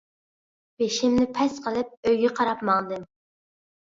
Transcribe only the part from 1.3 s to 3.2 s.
پەس قىلىپ ئۆيگە قاراپ ماڭدىم.